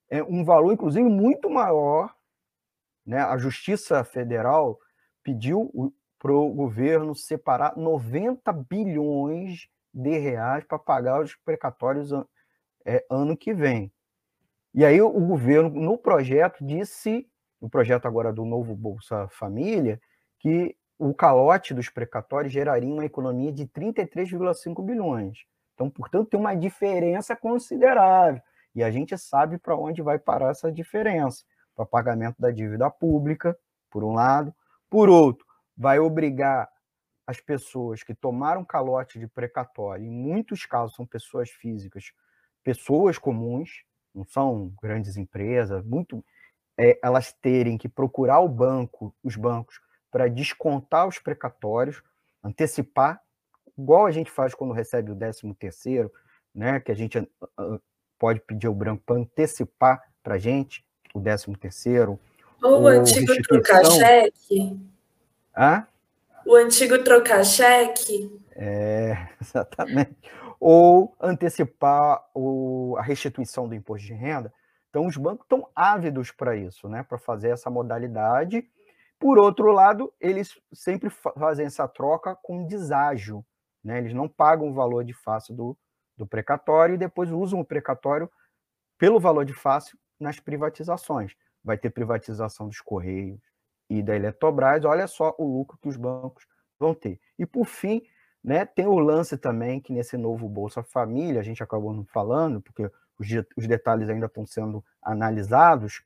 é 0.08 0.22
um 0.22 0.44
valor, 0.44 0.72
inclusive, 0.72 1.08
muito 1.08 1.50
maior. 1.50 2.14
Né? 3.06 3.20
A 3.20 3.36
Justiça 3.38 4.02
Federal 4.02 4.78
pediu 5.22 5.94
para 6.18 6.32
o 6.32 6.52
governo 6.52 7.14
separar 7.14 7.76
90 7.76 8.52
bilhões 8.52 9.68
de 9.92 10.18
reais 10.18 10.64
para 10.64 10.78
pagar 10.78 11.22
os 11.22 11.34
precatórios 11.36 12.10
é, 12.84 13.04
ano 13.10 13.36
que 13.36 13.54
vem. 13.54 13.92
E 14.74 14.84
aí 14.84 15.00
o 15.00 15.10
governo, 15.10 15.70
no 15.70 15.96
projeto, 15.96 16.64
disse, 16.64 17.26
no 17.60 17.70
projeto 17.70 18.06
agora 18.06 18.32
do 18.32 18.44
novo 18.44 18.74
Bolsa 18.74 19.28
Família, 19.30 20.00
que 20.38 20.76
o 20.98 21.14
calote 21.14 21.74
dos 21.74 21.88
precatórios 21.88 22.52
geraria 22.52 22.92
uma 22.92 23.04
economia 23.04 23.52
de 23.52 23.66
33,5 23.66 24.84
bilhões. 24.84 25.44
Então, 25.74 25.90
portanto, 25.90 26.28
tem 26.28 26.40
uma 26.40 26.54
diferença 26.54 27.36
considerável. 27.36 28.40
E 28.74 28.82
a 28.82 28.90
gente 28.90 29.16
sabe 29.16 29.58
para 29.58 29.76
onde 29.76 30.02
vai 30.02 30.18
parar 30.18 30.50
essa 30.50 30.70
diferença. 30.70 31.44
Para 31.76 31.86
pagamento 31.86 32.36
da 32.40 32.50
dívida 32.50 32.90
pública, 32.90 33.56
por 33.90 34.02
um 34.02 34.14
lado. 34.14 34.52
Por 34.90 35.08
outro, 35.08 35.46
vai 35.76 35.98
obrigar 35.98 36.68
as 37.26 37.40
pessoas 37.40 38.02
que 38.02 38.14
tomaram 38.14 38.64
calote 38.64 39.18
de 39.18 39.26
precatório, 39.26 40.04
em 40.04 40.10
muitos 40.10 40.64
casos 40.64 40.94
são 40.94 41.04
pessoas 41.04 41.50
físicas, 41.50 42.12
pessoas 42.62 43.18
comuns, 43.18 43.84
não 44.14 44.24
são 44.24 44.72
grandes 44.80 45.16
empresas, 45.16 45.84
muito 45.84 46.24
é, 46.78 46.98
elas 47.02 47.32
terem 47.32 47.76
que 47.76 47.88
procurar 47.88 48.40
o 48.40 48.48
banco, 48.48 49.14
os 49.24 49.34
bancos, 49.34 49.80
para 50.10 50.28
descontar 50.28 51.08
os 51.08 51.18
precatórios, 51.18 52.02
antecipar, 52.42 53.20
igual 53.76 54.06
a 54.06 54.12
gente 54.12 54.30
faz 54.30 54.54
quando 54.54 54.72
recebe 54.72 55.10
o 55.10 55.16
13 55.16 55.52
terceiro, 55.54 56.12
né, 56.54 56.80
que 56.80 56.92
a 56.92 56.94
gente 56.94 57.18
uh, 57.18 57.82
pode 58.18 58.40
pedir 58.40 58.68
ao 58.68 58.74
branco 58.74 59.02
para 59.04 59.16
antecipar 59.16 60.02
para 60.22 60.34
a 60.34 60.38
gente 60.38 60.85
o 61.16 61.22
13 61.22 61.52
terceiro. 61.56 62.18
Ou 62.62 62.82
o 62.82 62.86
antigo 62.86 63.34
trocar 63.42 63.84
cheque. 63.84 64.80
Hã? 65.56 65.86
O 66.46 66.54
antigo 66.54 67.02
trocar 67.02 67.44
cheque. 67.44 68.30
É, 68.54 69.28
exatamente. 69.40 70.16
Ou 70.58 71.14
antecipar 71.20 72.24
o, 72.34 72.96
a 72.98 73.02
restituição 73.02 73.68
do 73.68 73.74
imposto 73.74 74.06
de 74.06 74.14
renda. 74.14 74.52
Então, 74.88 75.06
os 75.06 75.16
bancos 75.16 75.44
estão 75.44 75.68
ávidos 75.74 76.30
para 76.30 76.56
isso, 76.56 76.88
né? 76.88 77.02
Para 77.02 77.18
fazer 77.18 77.50
essa 77.50 77.68
modalidade 77.68 78.66
por 79.18 79.38
outro 79.38 79.72
lado, 79.72 80.12
eles 80.20 80.60
sempre 80.72 81.08
fazem 81.10 81.66
essa 81.66 81.88
troca 81.88 82.36
com 82.42 82.66
deságio, 82.66 83.44
né? 83.82 83.98
Eles 83.98 84.12
não 84.12 84.28
pagam 84.28 84.68
o 84.68 84.74
valor 84.74 85.04
de 85.04 85.14
face 85.14 85.54
do, 85.54 85.76
do 86.16 86.26
precatório 86.26 86.94
e 86.94 86.98
depois 86.98 87.30
usam 87.32 87.60
o 87.60 87.64
precatório 87.64 88.30
pelo 88.98 89.18
valor 89.18 89.44
de 89.44 89.54
face 89.54 89.96
nas 90.18 90.40
privatizações. 90.40 91.34
Vai 91.62 91.76
ter 91.76 91.90
privatização 91.90 92.68
dos 92.68 92.80
Correios 92.80 93.40
e 93.88 94.02
da 94.02 94.14
Eletrobras, 94.14 94.84
olha 94.84 95.06
só 95.06 95.34
o 95.38 95.44
lucro 95.44 95.78
que 95.78 95.88
os 95.88 95.96
bancos 95.96 96.46
vão 96.78 96.94
ter. 96.94 97.20
E 97.38 97.46
por 97.46 97.66
fim, 97.66 98.02
né, 98.42 98.64
tem 98.64 98.86
o 98.86 98.98
lance 98.98 99.36
também 99.36 99.80
que 99.80 99.92
nesse 99.92 100.16
novo 100.16 100.48
Bolsa 100.48 100.82
Família, 100.82 101.40
a 101.40 101.44
gente 101.44 101.62
acabou 101.62 101.92
não 101.92 102.04
falando, 102.04 102.60
porque 102.60 102.90
os, 103.18 103.28
os 103.56 103.66
detalhes 103.66 104.08
ainda 104.08 104.26
estão 104.26 104.46
sendo 104.46 104.84
analisados, 105.02 106.02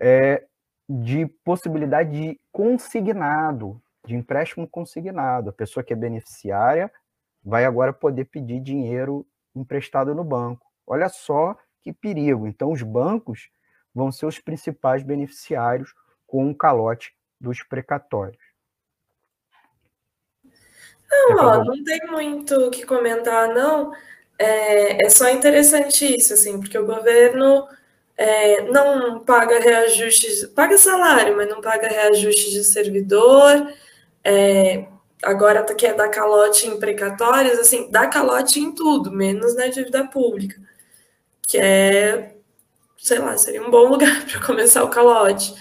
é, 0.00 0.46
de 0.88 1.26
possibilidade 1.44 2.10
de 2.10 2.40
consignado, 2.50 3.80
de 4.06 4.16
empréstimo 4.16 4.66
consignado. 4.66 5.50
A 5.50 5.52
pessoa 5.52 5.84
que 5.84 5.92
é 5.92 5.96
beneficiária 5.96 6.90
vai 7.44 7.64
agora 7.64 7.92
poder 7.92 8.24
pedir 8.24 8.60
dinheiro 8.60 9.26
emprestado 9.54 10.14
no 10.14 10.24
banco. 10.24 10.66
Olha 10.86 11.08
só 11.08 11.56
que 11.82 11.92
perigo. 11.92 12.46
Então, 12.46 12.72
os 12.72 12.82
bancos 12.82 13.50
vão 13.94 14.12
ser 14.12 14.26
os 14.26 14.38
principais 14.38 15.02
beneficiários 15.02 15.94
com 16.26 16.50
o 16.50 16.54
calote 16.54 17.14
dos 17.40 17.62
precatórios. 17.62 18.42
Não, 21.10 21.36
ó, 21.38 21.64
não 21.64 21.84
tem 21.84 22.00
muito 22.10 22.54
o 22.54 22.70
que 22.70 22.84
comentar, 22.84 23.48
não. 23.54 23.92
É, 24.38 25.06
é 25.06 25.08
só 25.08 25.28
interessante 25.30 26.16
isso, 26.16 26.34
assim, 26.34 26.60
porque 26.60 26.78
o 26.78 26.86
governo 26.86 27.66
é, 28.16 28.62
não 28.70 29.20
paga 29.20 29.58
reajustes, 29.58 30.44
paga 30.46 30.76
salário, 30.76 31.36
mas 31.36 31.48
não 31.48 31.60
paga 31.60 31.88
reajuste 31.88 32.50
de 32.50 32.62
servidor. 32.62 33.72
É, 34.22 34.86
agora 35.22 35.62
quer 35.74 35.94
dar 35.94 36.08
calote 36.08 36.66
em 36.66 36.78
precatórios, 36.78 37.58
assim, 37.58 37.90
dá 37.90 38.06
calote 38.06 38.60
em 38.60 38.72
tudo, 38.72 39.10
menos 39.10 39.56
na 39.56 39.68
dívida 39.68 40.06
pública, 40.06 40.60
que 41.48 41.56
é, 41.56 42.34
sei 42.98 43.18
lá, 43.18 43.36
seria 43.38 43.66
um 43.66 43.70
bom 43.70 43.88
lugar 43.90 44.24
para 44.26 44.46
começar 44.46 44.84
o 44.84 44.90
calote. 44.90 45.54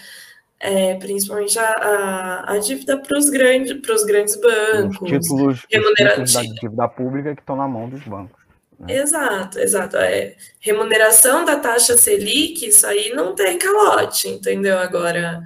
É, 0.60 0.96
principalmente 0.96 1.58
a, 1.60 1.70
a, 1.70 2.54
a 2.54 2.58
dívida 2.58 2.98
para 2.98 3.18
os 3.18 3.30
grandes, 3.30 3.80
grandes 4.06 4.36
bancos. 4.42 5.00
Os 5.00 5.08
títulos, 5.08 5.60
os 5.60 5.62
títulos 5.68 6.34
da 6.34 6.42
dívida 6.42 6.88
pública 6.88 7.36
que 7.36 7.42
estão 7.42 7.56
na 7.56 7.68
mão 7.68 7.88
dos 7.88 8.04
bancos. 8.04 8.42
Né? 8.80 8.96
Exato, 8.96 9.60
exato. 9.60 9.98
É, 9.98 10.36
remuneração 10.60 11.46
da 11.46 11.58
taxa 11.58 11.96
Selic, 11.96 12.68
isso 12.68 12.88
aí 12.88 13.14
não 13.14 13.36
tem 13.36 13.58
calote, 13.60 14.28
entendeu? 14.30 14.80
Agora, 14.80 15.44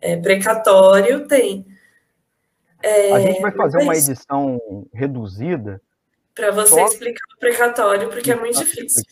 é, 0.00 0.16
precatório 0.16 1.28
tem. 1.28 1.64
É, 2.82 3.12
a 3.12 3.20
gente 3.20 3.40
vai 3.40 3.52
fazer 3.52 3.78
uma 3.82 3.94
edição 3.94 4.60
reduzida. 4.92 5.80
Para 6.34 6.50
você 6.50 6.74
só... 6.74 6.86
explicar 6.86 7.24
o 7.36 7.38
precatório, 7.38 8.08
porque 8.08 8.32
é 8.32 8.36
muito 8.36 8.58
difícil. 8.58 9.04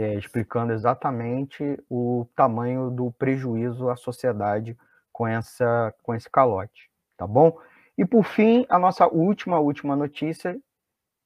É, 0.00 0.14
explicando 0.14 0.72
exatamente 0.72 1.76
o 1.90 2.24
tamanho 2.36 2.88
do 2.88 3.10
prejuízo 3.10 3.90
à 3.90 3.96
sociedade 3.96 4.78
com, 5.10 5.26
essa, 5.26 5.92
com 6.04 6.14
esse 6.14 6.30
calote, 6.30 6.88
tá 7.16 7.26
bom? 7.26 7.58
E 7.96 8.04
por 8.04 8.22
fim, 8.22 8.64
a 8.68 8.78
nossa 8.78 9.08
última, 9.08 9.58
última 9.58 9.96
notícia, 9.96 10.56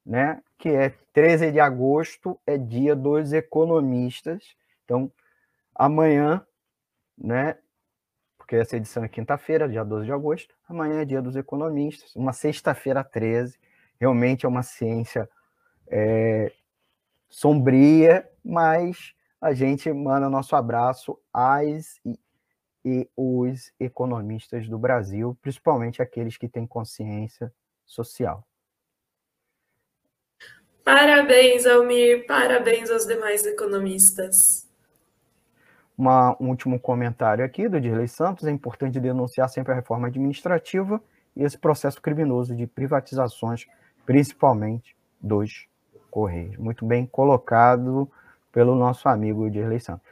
né, 0.07 0.43
que 0.57 0.71
é 0.71 0.95
13 1.13 1.53
de 1.53 1.61
agosto, 1.61 2.41
é 2.47 2.57
dia 2.57 2.97
dos 2.97 3.35
economistas. 3.35 4.57
Então, 4.87 5.13
amanhã, 5.75 6.43
né, 7.19 7.59
porque 8.39 8.57
essa 8.57 8.79
edição 8.79 9.05
é 9.05 9.09
quinta-feira, 9.09 9.69
dia 9.69 9.85
12 9.85 10.07
de 10.07 10.13
agosto, 10.13 10.55
amanhã 10.67 11.03
é 11.03 11.05
dia 11.05 11.21
dos 11.21 11.37
economistas, 11.37 12.17
uma 12.17 12.33
sexta-feira 12.33 13.05
13, 13.05 13.59
realmente 14.01 14.47
é 14.47 14.49
uma 14.49 14.63
ciência 14.63 15.29
é, 15.89 16.51
sombria, 17.29 18.27
mas 18.45 19.15
a 19.41 19.53
gente 19.53 19.93
manda 19.93 20.29
nosso 20.29 20.55
abraço 20.55 21.19
às 21.33 22.01
e, 22.05 22.19
e 22.85 23.09
os 23.17 23.73
economistas 23.79 24.69
do 24.69 24.79
Brasil, 24.79 25.37
principalmente 25.41 26.03
aqueles 26.03 26.37
que 26.37 26.49
têm 26.49 26.67
consciência 26.67 27.53
social. 27.85 28.47
Parabéns, 30.85 31.65
Almir, 31.65 32.27
parabéns 32.27 32.91
aos 32.91 33.07
demais 33.07 33.47
economistas. 33.47 34.69
Uma, 35.97 36.37
um 36.41 36.49
último 36.49 36.81
comentário 36.81 37.45
aqui 37.45 37.69
do 37.69 37.81
Dirley 37.81 38.09
Santos. 38.09 38.47
É 38.47 38.51
importante 38.51 38.99
denunciar 38.99 39.49
sempre 39.49 39.73
a 39.73 39.77
reforma 39.77 40.09
administrativa 40.09 41.01
e 41.37 41.45
esse 41.45 41.57
processo 41.57 42.01
criminoso 42.03 42.57
de 42.57 42.67
privatizações, 42.67 43.67
principalmente 44.05 44.97
dos 45.21 45.69
Correios. 46.11 46.57
Muito 46.59 46.85
bem 46.85 47.07
colocado 47.07 48.11
pelo 48.53 48.75
nosso 48.75 49.09
amigo 49.09 49.51
Dirley 49.51 49.81
Santos. 49.81 50.07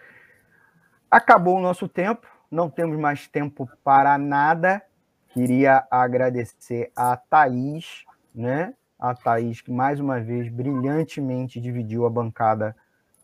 Acabou 1.10 1.58
o 1.58 1.60
nosso 1.60 1.86
tempo, 1.86 2.26
não 2.50 2.70
temos 2.70 2.98
mais 2.98 3.28
tempo 3.28 3.68
para 3.84 4.16
nada. 4.16 4.82
Queria 5.28 5.86
agradecer 5.90 6.90
a 6.96 7.16
Thaís, 7.16 8.04
né? 8.34 8.74
A 8.98 9.14
Thaís, 9.14 9.60
que 9.60 9.70
mais 9.70 10.00
uma 10.00 10.20
vez 10.20 10.48
brilhantemente 10.48 11.60
dividiu 11.60 12.06
a 12.06 12.10
bancada 12.10 12.74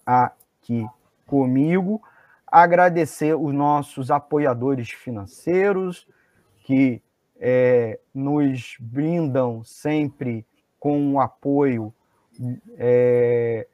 aqui 0.05 0.87
comigo. 1.27 2.03
Agradecer 2.47 3.35
os 3.35 3.53
nossos 3.53 4.11
apoiadores 4.11 4.91
financeiros, 4.91 6.07
que 6.65 7.03
é, 7.39 7.99
nos 8.15 8.77
brindam 8.81 9.63
sempre 9.65 10.47
com 10.79 11.15
o 11.15 11.21
apoio 11.21 11.93
é, 12.79 13.67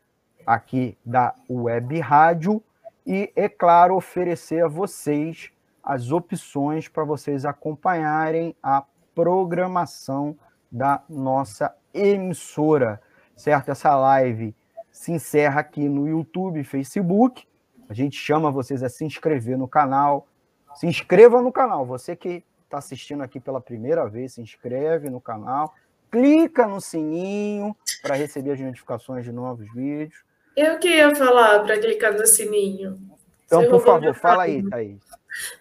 aqui 0.46 0.96
da 1.04 1.34
Web 1.48 1.98
Rádio 2.00 2.62
e, 3.06 3.32
é 3.34 3.48
claro, 3.48 3.96
oferecer 3.96 4.64
a 4.64 4.68
vocês 4.68 5.50
as 5.82 6.12
opções 6.12 6.88
para 6.88 7.04
vocês 7.04 7.44
acompanharem 7.44 8.54
a 8.62 8.84
programação 9.14 10.36
da 10.70 11.02
nossa 11.08 11.74
emissora, 11.92 13.00
certo? 13.36 13.70
Essa 13.70 13.94
live 13.96 14.54
se 14.90 15.12
encerra 15.12 15.60
aqui 15.60 15.88
no 15.88 16.08
YouTube 16.08 16.62
Facebook. 16.62 17.46
A 17.88 17.94
gente 17.94 18.16
chama 18.16 18.50
vocês 18.50 18.82
a 18.82 18.88
se 18.88 19.04
inscrever 19.04 19.58
no 19.58 19.66
canal. 19.66 20.26
Se 20.74 20.86
inscreva 20.86 21.42
no 21.42 21.52
canal. 21.52 21.84
Você 21.84 22.14
que 22.14 22.44
está 22.64 22.78
assistindo 22.78 23.22
aqui 23.22 23.40
pela 23.40 23.60
primeira 23.60 24.08
vez, 24.08 24.34
se 24.34 24.40
inscreve 24.40 25.10
no 25.10 25.20
canal. 25.20 25.74
Clica 26.10 26.66
no 26.66 26.80
sininho 26.80 27.76
para 28.00 28.14
receber 28.14 28.52
as 28.52 28.60
notificações 28.60 29.24
de 29.24 29.32
novos 29.32 29.70
vídeos. 29.72 30.24
Eu 30.56 30.78
que 30.78 30.88
ia 30.88 31.14
falar 31.14 31.60
para 31.60 31.78
clicar 31.78 32.12
no 32.12 32.26
sininho. 32.26 32.98
Então, 33.46 33.68
por 33.68 33.84
favor, 33.84 34.14
fala 34.14 34.44
aí, 34.44 34.68
Thaís. 34.68 34.98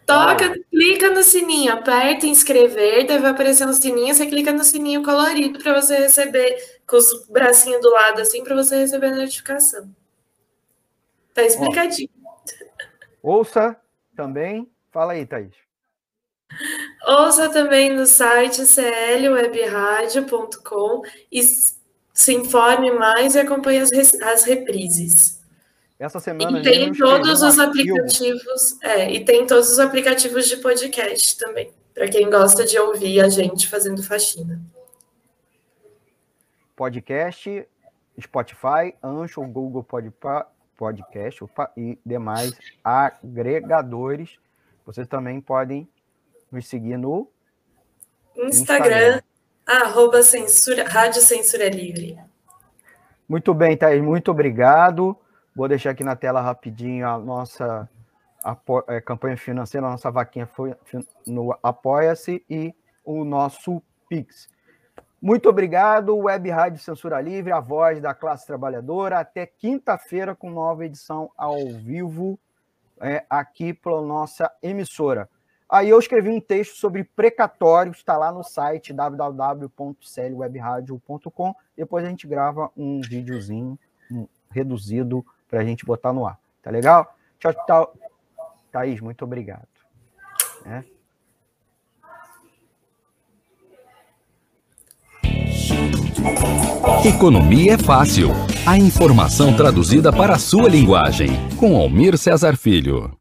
Toca, 0.05 0.53
clica 0.69 1.09
no 1.11 1.23
sininho, 1.23 1.73
aperta 1.73 2.25
inscrever, 2.25 3.07
deve 3.07 3.25
aparecer 3.25 3.65
um 3.65 3.73
sininho, 3.73 4.13
você 4.13 4.25
clica 4.25 4.51
no 4.51 4.65
sininho 4.65 5.01
colorido 5.01 5.59
para 5.59 5.81
você 5.81 5.97
receber, 5.97 6.57
com 6.85 6.97
os 6.97 7.25
bracinhos 7.27 7.81
do 7.81 7.89
lado 7.89 8.19
assim, 8.21 8.43
para 8.43 8.55
você 8.55 8.75
receber 8.77 9.07
a 9.07 9.15
notificação. 9.15 9.89
Tá 11.33 11.43
explicadinho. 11.43 12.09
Ouça 13.23 13.77
também, 14.15 14.69
fala 14.91 15.13
aí, 15.13 15.25
Thaís. 15.25 15.55
Ouça 17.07 17.49
também 17.49 17.93
no 17.93 18.05
site 18.05 18.61
clwebradio.com 18.65 21.01
e 21.31 21.41
se 22.21 22.33
informe 22.33 22.91
mais 22.91 23.33
e 23.35 23.39
acompanhe 23.39 23.79
as, 23.79 23.91
as 24.21 24.43
reprises. 24.43 25.41
Essa 25.97 26.19
semana 26.19 26.59
e 26.59 26.63
tem 26.63 26.93
todos 26.93 27.41
os 27.41 27.59
aplicativos, 27.59 28.81
é, 28.81 29.11
e 29.11 29.25
tem 29.25 29.45
todos 29.45 29.69
os 29.69 29.79
aplicativos 29.79 30.47
de 30.47 30.57
podcast 30.57 31.37
também, 31.37 31.71
para 31.93 32.07
quem 32.09 32.29
gosta 32.29 32.65
de 32.65 32.77
ouvir 32.79 33.21
a 33.21 33.29
gente 33.29 33.67
fazendo 33.67 34.01
faxina. 34.01 34.59
Podcast, 36.75 37.67
Spotify, 38.19 38.95
Ancho, 39.03 39.41
Google 39.41 39.85
Podcast 40.77 41.43
e 41.77 41.99
demais 42.03 42.51
agregadores. 42.83 44.39
Vocês 44.85 45.07
também 45.07 45.39
podem 45.39 45.87
nos 46.51 46.67
seguir 46.67 46.97
no 46.97 47.29
Instagram, 48.35 48.47
Instagram. 48.47 49.21
Arroba 49.71 50.21
censura, 50.23 50.87
Rádio 50.87 51.21
Censura 51.21 51.69
Livre. 51.69 52.17
Muito 53.27 53.53
bem, 53.53 53.77
Thaís, 53.77 54.01
muito 54.01 54.31
obrigado. 54.31 55.17
Vou 55.55 55.67
deixar 55.67 55.91
aqui 55.91 56.03
na 56.03 56.15
tela 56.15 56.41
rapidinho 56.41 57.07
a 57.07 57.17
nossa 57.17 57.89
a, 58.43 58.57
é, 58.87 59.01
campanha 59.01 59.37
financeira, 59.37 59.85
a 59.87 59.91
nossa 59.91 60.09
vaquinha 60.09 60.47
foi 60.47 60.75
no 61.25 61.57
Apoia-se 61.61 62.43
e 62.49 62.73
o 63.03 63.23
nosso 63.23 63.81
Pix. 64.09 64.49
Muito 65.21 65.47
obrigado, 65.47 66.17
Web 66.17 66.49
Rádio 66.49 66.81
Censura 66.81 67.21
Livre, 67.21 67.51
a 67.51 67.59
voz 67.59 68.01
da 68.01 68.13
classe 68.13 68.45
trabalhadora. 68.47 69.19
Até 69.19 69.45
quinta-feira 69.45 70.35
com 70.35 70.49
nova 70.49 70.85
edição 70.85 71.31
ao 71.37 71.67
vivo 71.67 72.39
é, 72.99 73.23
aqui 73.29 73.73
pela 73.73 74.01
nossa 74.01 74.51
emissora. 74.63 75.29
Aí 75.71 75.89
eu 75.89 75.97
escrevi 75.97 76.29
um 76.29 76.39
texto 76.41 76.75
sobre 76.75 77.05
precatórios, 77.05 77.95
está 77.97 78.17
lá 78.17 78.29
no 78.29 78.43
site 78.43 78.91
www.clwebradio.com. 78.91 81.55
Depois 81.77 82.03
a 82.03 82.09
gente 82.09 82.27
grava 82.27 82.69
um 82.75 82.99
videozinho 82.99 83.79
um, 84.11 84.27
reduzido 84.49 85.25
para 85.49 85.61
a 85.61 85.63
gente 85.63 85.85
botar 85.85 86.11
no 86.11 86.25
ar. 86.25 86.37
Tá 86.61 86.69
legal? 86.69 87.15
Tchau, 87.39 87.53
tchau. 87.65 87.95
Thaís, 88.69 88.99
muito 88.99 89.23
obrigado. 89.23 89.65
É. 90.65 90.83
Economia 97.07 97.75
é 97.75 97.77
fácil. 97.77 98.31
A 98.67 98.77
informação 98.77 99.55
traduzida 99.55 100.11
para 100.11 100.35
a 100.35 100.39
sua 100.39 100.67
linguagem. 100.67 101.29
Com 101.57 101.77
Almir 101.77 102.17
Cesar 102.17 102.57
Filho. 102.57 103.20